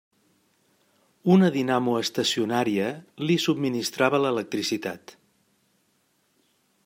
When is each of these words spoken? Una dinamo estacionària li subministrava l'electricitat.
Una 1.33 1.49
dinamo 1.55 1.93
estacionària 2.05 2.87
li 3.27 3.37
subministrava 3.45 4.23
l'electricitat. 4.25 5.15